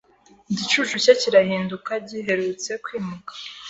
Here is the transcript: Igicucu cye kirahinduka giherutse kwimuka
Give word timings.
Igicucu 0.51 0.95
cye 1.03 1.13
kirahinduka 1.21 1.91
giherutse 2.09 2.71
kwimuka 2.83 3.31